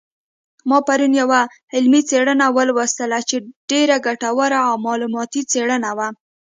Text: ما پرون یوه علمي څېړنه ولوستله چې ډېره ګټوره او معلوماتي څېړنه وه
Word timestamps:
ما 0.69 0.77
پرون 0.87 1.13
یوه 1.21 1.41
علمي 1.75 2.01
څېړنه 2.09 2.45
ولوستله 2.57 3.19
چې 3.29 3.35
ډېره 3.71 3.95
ګټوره 4.07 4.59
او 4.69 4.75
معلوماتي 4.85 5.41
څېړنه 5.51 5.91
وه 5.97 6.07